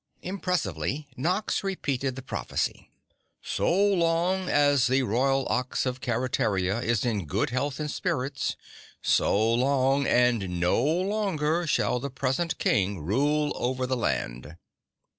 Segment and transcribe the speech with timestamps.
[0.23, 2.89] Impressively Nox repeated the prophecy:
[3.43, 8.55] "So long as the Royal Ox of Keretaria is in good health and spirits,
[9.03, 14.57] so long and no longer shall the present King rule over the Land."